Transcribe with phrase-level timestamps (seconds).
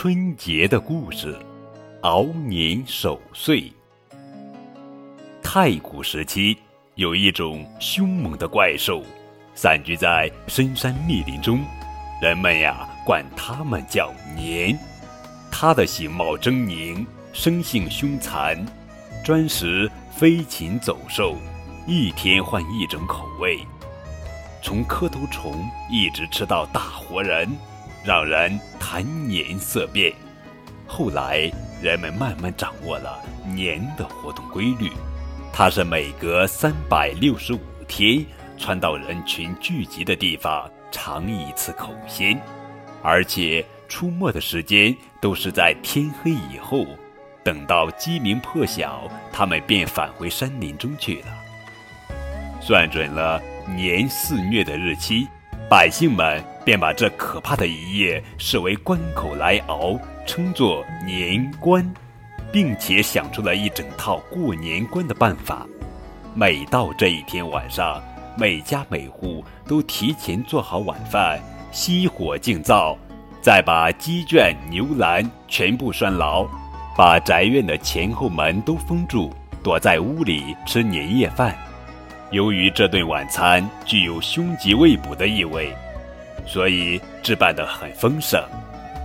[0.00, 1.36] 春节的故事，
[2.02, 3.64] 熬年守岁。
[5.42, 6.56] 太古时期，
[6.94, 9.02] 有一种凶猛的怪兽，
[9.56, 11.58] 散居在深山密林中，
[12.22, 14.78] 人们呀管它们叫年。
[15.50, 18.56] 它的形貌狰狞，生性凶残，
[19.24, 21.34] 专食飞禽走兽，
[21.88, 23.58] 一天换一种口味，
[24.62, 27.50] 从磕头虫一直吃到大活人。
[28.08, 30.10] 让人谈年色变。
[30.86, 34.90] 后来，人们慢慢掌握了年的活动规律，
[35.52, 38.24] 它是每隔三百六十五天
[38.56, 42.40] 窜到人群聚集的地方尝一次口鲜，
[43.02, 46.86] 而且出没的时间都是在天黑以后。
[47.44, 51.26] 等到鸡鸣破晓，他们便返回山林中去了。
[52.58, 55.28] 算准了年肆虐的日期。
[55.68, 61.86] 百姓们便把这可怕的一夜视为关口来熬，称作年关，
[62.50, 65.66] 并且想出了一整套过年关的办法。
[66.32, 68.02] 每到这一天晚上，
[68.34, 71.38] 每家每户都提前做好晚饭，
[71.70, 72.96] 熄火静灶，
[73.42, 76.46] 再把鸡圈、牛栏全部拴牢，
[76.96, 79.30] 把宅院的前后门都封住，
[79.62, 81.54] 躲在屋里吃年夜饭。
[82.30, 85.74] 由于这顿晚餐具有凶吉未卜的意味，
[86.46, 88.42] 所以置办得很丰盛。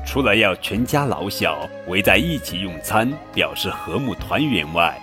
[0.06, 4.94] 除了要全家老小围在一起用餐，表示和睦团圆外，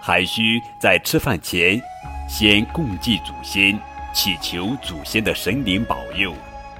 [0.00, 1.80] 还需在吃饭前
[2.28, 3.76] 先共祭祖先，
[4.14, 6.32] 祈求祖先的神灵保佑，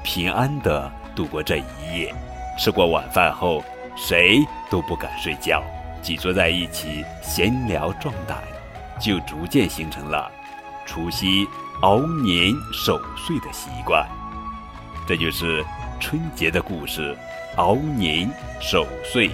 [0.04, 2.14] 平安地度过这一夜。
[2.56, 3.64] 吃过晚饭后，
[3.96, 4.38] 谁
[4.70, 5.60] 都不敢睡觉，
[6.00, 8.38] 挤坐在一起闲聊壮胆，
[9.00, 10.30] 就逐渐形成了。
[10.86, 11.46] 除夕
[11.82, 14.08] 熬年守岁的习惯，
[15.06, 15.62] 这就是
[16.00, 17.14] 春节的故事。
[17.56, 19.30] 熬年守岁。